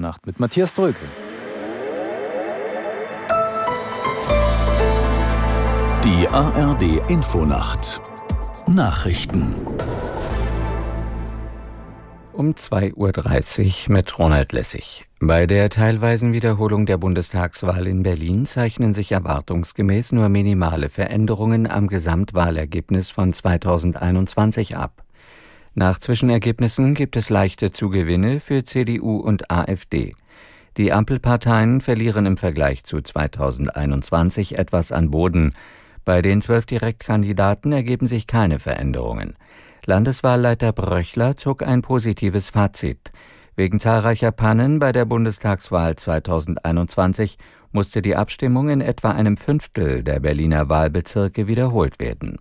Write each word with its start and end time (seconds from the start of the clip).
Nacht 0.00 0.26
mit 0.26 0.40
Matthias 0.40 0.74
Dröge. 0.74 0.96
Die 6.04 6.26
ARD 6.28 7.08
Infonacht 7.08 8.00
Nachrichten 8.66 9.54
um 12.40 12.52
2.30 12.54 13.88
Uhr 13.88 13.94
mit 13.94 14.18
Ronald 14.18 14.52
Lessig. 14.52 15.04
Bei 15.20 15.46
der 15.46 15.68
teilweisen 15.68 16.32
Wiederholung 16.32 16.86
der 16.86 16.96
Bundestagswahl 16.96 17.86
in 17.86 18.02
Berlin 18.02 18.46
zeichnen 18.46 18.94
sich 18.94 19.12
erwartungsgemäß 19.12 20.12
nur 20.12 20.30
minimale 20.30 20.88
Veränderungen 20.88 21.70
am 21.70 21.86
Gesamtwahlergebnis 21.86 23.10
von 23.10 23.30
2021 23.34 24.74
ab. 24.74 25.04
Nach 25.74 25.98
Zwischenergebnissen 25.98 26.94
gibt 26.94 27.16
es 27.16 27.30
leichte 27.30 27.70
Zugewinne 27.70 28.40
für 28.40 28.64
CDU 28.64 29.18
und 29.18 29.50
AfD. 29.50 30.14
Die 30.76 30.92
Ampelparteien 30.92 31.80
verlieren 31.80 32.26
im 32.26 32.36
Vergleich 32.36 32.82
zu 32.84 33.00
2021 33.00 34.58
etwas 34.58 34.90
an 34.90 35.10
Boden. 35.10 35.54
Bei 36.04 36.22
den 36.22 36.40
zwölf 36.42 36.66
Direktkandidaten 36.66 37.72
ergeben 37.72 38.06
sich 38.06 38.26
keine 38.26 38.58
Veränderungen. 38.58 39.34
Landeswahlleiter 39.86 40.72
Bröchler 40.72 41.36
zog 41.36 41.62
ein 41.62 41.82
positives 41.82 42.50
Fazit. 42.50 43.12
Wegen 43.56 43.78
zahlreicher 43.78 44.32
Pannen 44.32 44.78
bei 44.78 44.90
der 44.90 45.04
Bundestagswahl 45.04 45.96
2021 45.96 47.38
musste 47.72 48.02
die 48.02 48.16
Abstimmung 48.16 48.70
in 48.70 48.80
etwa 48.80 49.10
einem 49.10 49.36
Fünftel 49.36 50.02
der 50.02 50.20
Berliner 50.20 50.68
Wahlbezirke 50.68 51.46
wiederholt 51.46 52.00
werden. 52.00 52.38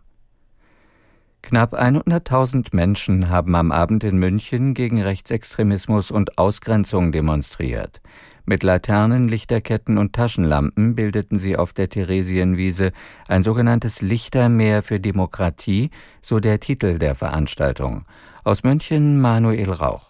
Knapp 1.42 1.74
100.000 1.74 2.76
Menschen 2.76 3.30
haben 3.30 3.56
am 3.56 3.72
Abend 3.72 4.04
in 4.04 4.18
München 4.18 4.74
gegen 4.74 5.02
Rechtsextremismus 5.02 6.12
und 6.12 6.38
Ausgrenzung 6.38 7.12
demonstriert. 7.12 8.02
Mit 8.46 8.64
Laternen, 8.64 9.28
Lichterketten 9.28 9.98
und 9.98 10.14
Taschenlampen 10.14 10.96
bildeten 10.96 11.38
sie 11.38 11.56
auf 11.56 11.72
der 11.72 11.90
Theresienwiese 11.90 12.92
ein 13.28 13.44
sogenanntes 13.44 14.02
Lichtermeer 14.02 14.84
für 14.84 15.00
Demokratie, 15.00 15.92
so 16.22 16.40
der 16.40 16.60
Titel 16.60 16.98
der 16.98 17.16
Veranstaltung. 17.16 18.06
Aus 18.44 18.64
München 18.64 19.22
Manuel 19.22 19.72
Rauch. 19.72 20.09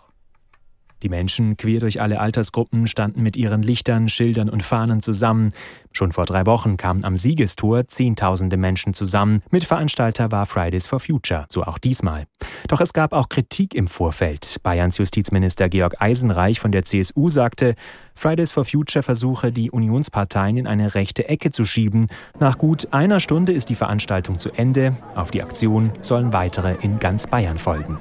Die 1.04 1.10
Menschen 1.10 1.58
quer 1.58 1.80
durch 1.80 2.02
alle 2.02 2.20
Altersgruppen 2.20 2.88
standen 2.88 3.22
mit 3.22 3.38
ihren 3.38 3.64
Lichtern, 3.64 4.10
Schildern 4.10 4.50
und 4.50 4.64
Fahnen 4.64 5.02
zusammen. 5.02 5.52
Schon 5.92 6.12
vor 6.12 6.26
drei 6.26 6.46
Wochen 6.46 6.78
kamen 6.78 7.04
am 7.04 7.16
Siegestor 7.16 7.88
Zehntausende 7.88 8.58
Menschen 8.58 8.94
zusammen. 8.94 9.42
Mitveranstalter 9.50 10.32
war 10.32 10.46
Fridays 10.46 10.88
for 10.88 11.00
Future, 11.00 11.46
so 11.50 11.64
auch 11.64 11.78
diesmal. 11.78 12.26
Doch 12.68 12.82
es 12.82 12.94
gab 12.94 13.14
auch 13.14 13.30
Kritik 13.30 13.74
im 13.74 13.88
Vorfeld. 13.88 14.58
Bayerns 14.62 14.98
Justizminister 14.98 15.70
Georg 15.70 15.96
Eisenreich 16.00 16.60
von 16.60 16.72
der 16.72 16.84
CSU 16.84 17.30
sagte, 17.30 17.76
Fridays 18.14 18.52
for 18.52 18.66
Future 18.66 19.02
versuche, 19.02 19.52
die 19.52 19.72
Unionsparteien 19.72 20.58
in 20.58 20.68
eine 20.68 20.94
rechte 20.94 21.28
Ecke 21.30 21.52
zu 21.52 21.66
schieben. 21.66 22.08
Nach 22.40 22.58
gut 22.58 22.90
einer 22.92 23.20
Stunde 23.20 23.54
ist 23.54 23.70
die 23.70 23.76
Veranstaltung 23.76 24.40
zu 24.40 24.52
Ende. 24.52 24.96
Auf 25.16 25.32
die 25.32 25.42
Aktion 25.42 25.92
sollen 26.02 26.34
weitere 26.34 26.76
in 26.82 27.00
ganz 27.00 27.28
Bayern 27.28 27.58
folgen. 27.58 27.98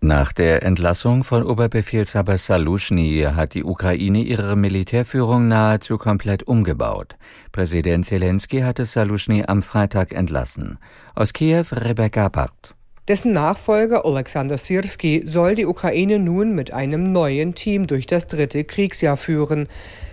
Nach 0.00 0.32
der 0.32 0.62
Entlassung 0.62 1.24
von 1.24 1.42
Oberbefehlshaber 1.42 2.38
Saluschny 2.38 3.26
hat 3.34 3.54
die 3.54 3.64
Ukraine 3.64 4.22
ihre 4.22 4.54
Militärführung 4.54 5.48
nahezu 5.48 5.98
komplett 5.98 6.44
umgebaut. 6.44 7.16
Präsident 7.50 8.06
Zelensky 8.06 8.60
hatte 8.60 8.84
Saluschny 8.84 9.42
am 9.48 9.60
Freitag 9.60 10.12
entlassen. 10.12 10.78
Aus 11.16 11.32
Kiew 11.32 11.64
Rebecca 11.72 12.28
Barth. 12.28 12.77
Dessen 13.08 13.32
Nachfolger 13.32 14.04
Alexander 14.04 14.58
Sirski 14.58 15.22
soll 15.24 15.54
die 15.54 15.64
Ukraine 15.64 16.18
nun 16.18 16.54
mit 16.54 16.74
einem 16.74 17.10
neuen 17.10 17.54
Team 17.54 17.86
durch 17.86 18.06
das 18.06 18.26
dritte 18.26 18.64
Kriegsjahr 18.64 19.16
führen. 19.16 19.66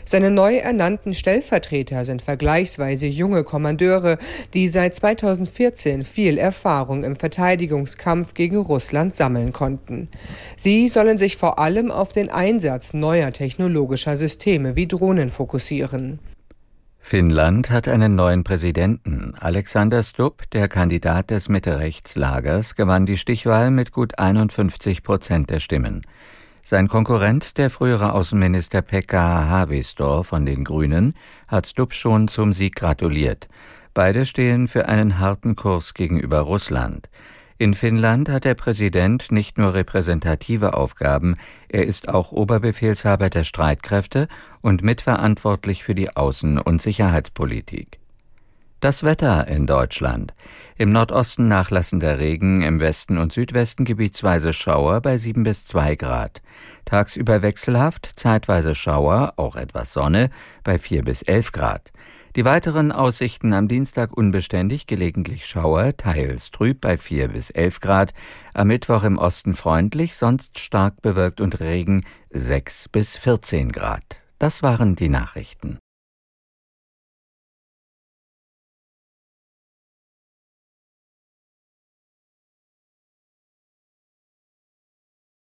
Seine 0.06 0.32
neu 0.32 0.56
ernannten 0.56 1.14
Stellvertreter 1.14 2.06
sind 2.06 2.22
vergleichsweise 2.22 3.08
junge 3.08 3.44
Kommandeure, 3.44 4.18
die 4.54 4.70
seit 4.70 4.96
2014 4.96 6.06
viel 6.06 6.38
Erfahrung 6.38 7.04
im 7.04 7.18
Verteidigungskampf 7.18 8.34
gegen 8.34 8.58
Russland 8.58 9.14
sammeln 9.14 9.52
konnten. 9.52 10.08
Sie 10.56 10.88
sollen 10.88 11.18
sich 11.18 11.36
vor 11.36 11.60
allem 11.60 11.92
auf 11.92 12.14
den 12.14 12.30
Einsatz 12.30 12.94
neuer 12.94 13.34
technologischer 13.34 14.16
Systeme 14.16 14.78
wie 14.78 14.88
Drohnen 14.88 15.32
fokussieren. 15.32 16.20
Finnland 17.08 17.70
hat 17.70 17.88
einen 17.88 18.16
neuen 18.16 18.44
Präsidenten. 18.44 19.36
Alexander 19.40 20.02
Stubb, 20.02 20.50
der 20.54 20.68
Kandidat 20.68 21.30
des 21.30 21.50
Mitte-Rechts-Lagers, 21.50 22.74
gewann 22.74 23.06
die 23.06 23.18
Stichwahl 23.18 23.70
mit 23.70 23.92
gut 23.92 24.18
51 24.18 25.04
Prozent 25.04 25.52
der 25.52 25.60
Stimmen. 25.60 26.02
Sein 26.64 26.88
Konkurrent, 26.88 27.60
der 27.60 27.70
frühere 27.70 28.14
Außenminister 28.14 28.82
Pekka 28.82 29.48
Haavisto 29.48 30.24
von 30.24 30.48
den 30.48 30.64
Grünen, 30.64 31.14
hat 31.48 31.68
Stubb 31.68 31.94
schon 31.94 32.28
zum 32.28 32.52
Sieg 32.54 32.76
gratuliert. 32.76 33.50
Beide 33.94 34.26
stehen 34.26 34.68
für 34.68 34.88
einen 34.88 35.20
harten 35.20 35.56
Kurs 35.56 35.94
gegenüber 35.94 36.40
Russland. 36.40 37.08
In 37.58 37.74
Finnland 37.74 38.28
hat 38.28 38.44
der 38.44 38.54
Präsident 38.54 39.32
nicht 39.32 39.58
nur 39.58 39.74
repräsentative 39.74 40.74
Aufgaben, 40.74 41.38
er 41.70 41.86
ist 41.86 42.10
auch 42.10 42.34
Oberbefehlshaber 42.34 43.30
der 43.30 43.46
Streitkräfte 43.46 44.28
und 44.62 44.84
mitverantwortlich 44.84 45.86
für 45.86 45.96
die 45.96 46.10
Außen- 46.12 46.60
und 46.60 46.82
Sicherheitspolitik. 46.82 48.00
Das 48.82 49.04
Wetter 49.04 49.48
in 49.48 49.68
Deutschland. 49.68 50.34
Im 50.78 50.92
Nordosten 50.92 51.48
nachlassender 51.48 52.20
Regen, 52.20 52.62
im 52.62 52.82
Westen 52.82 53.18
und 53.18 53.32
Südwesten 53.32 53.86
gebietsweise 53.86 54.52
Schauer 54.52 55.00
bei 55.00 55.18
7 55.18 55.44
bis 55.44 55.66
2 55.66 55.96
Grad. 55.96 56.42
Tagsüber 56.84 57.42
wechselhaft, 57.42 58.12
zeitweise 58.18 58.76
Schauer, 58.76 59.34
auch 59.38 59.56
etwas 59.56 59.94
Sonne, 59.94 60.30
bei 60.66 60.78
4 60.78 61.04
bis 61.04 61.22
11 61.22 61.54
Grad. 61.54 61.94
Die 62.36 62.44
weiteren 62.44 62.92
Aussichten 62.92 63.54
am 63.54 63.70
Dienstag 63.70 64.12
unbeständig, 64.12 64.88
gelegentlich 64.88 65.46
Schauer, 65.46 65.96
teils 65.96 66.52
trüb 66.52 66.82
bei 66.82 66.98
4 66.98 67.30
bis 67.30 67.50
11 67.50 67.80
Grad, 67.80 68.14
am 68.54 68.68
Mittwoch 68.68 69.04
im 69.04 69.18
Osten 69.18 69.54
freundlich, 69.54 70.18
sonst 70.18 70.60
stark 70.60 71.02
bewölkt 71.02 71.40
und 71.40 71.62
Regen 71.62 72.04
6 72.32 72.90
bis 72.90 73.16
14 73.16 73.72
Grad. 73.72 74.04
Das 74.38 74.64
waren 74.64 74.98
die 74.98 75.08
Nachrichten. 75.08 75.80